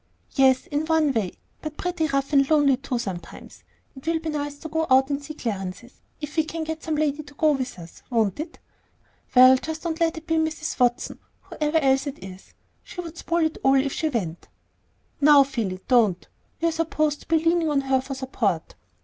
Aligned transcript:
"Yes; 0.33 0.65
in 0.65 0.87
one 0.87 1.13
way, 1.13 1.33
but 1.61 1.77
pretty 1.77 2.07
rough 2.07 2.33
and 2.33 2.49
lonely 2.49 2.75
too, 2.75 2.97
sometimes. 2.97 3.63
It 3.95 4.07
will 4.07 4.17
be 4.17 4.29
nice 4.31 4.55
to 4.57 4.67
go 4.67 4.87
out 4.89 5.11
and 5.11 5.23
see 5.23 5.35
Clarence's, 5.35 6.01
if 6.19 6.37
we 6.37 6.43
can 6.43 6.63
get 6.63 6.81
some 6.81 6.95
lady 6.95 7.21
to 7.21 7.35
go 7.35 7.51
with 7.51 7.77
us, 7.77 8.01
won't 8.09 8.39
it?" 8.39 8.57
"Well, 9.35 9.57
just 9.57 9.83
don't 9.83 9.99
let 9.99 10.17
it 10.17 10.25
be 10.25 10.37
Mrs. 10.37 10.79
Watson, 10.79 11.19
whoever 11.41 11.77
else 11.77 12.07
it 12.07 12.17
is. 12.23 12.55
She 12.81 12.99
would 12.99 13.15
spoil 13.19 13.45
it 13.45 13.59
all 13.61 13.75
if 13.75 13.93
she 13.93 14.09
went." 14.09 14.47
"Now, 15.21 15.43
Philly, 15.43 15.79
don't. 15.87 16.27
We're 16.61 16.71
supposed 16.71 17.21
to 17.21 17.27
be 17.27 17.37
leaning 17.37 17.69
on 17.69 17.81
her 17.81 18.01
for 18.01 18.15
support." 18.15 18.73